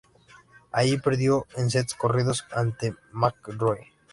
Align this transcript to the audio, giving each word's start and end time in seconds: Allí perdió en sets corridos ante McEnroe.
Allí 0.71 0.97
perdió 0.97 1.45
en 1.57 1.69
sets 1.69 1.93
corridos 1.93 2.47
ante 2.51 2.95
McEnroe. 3.11 3.91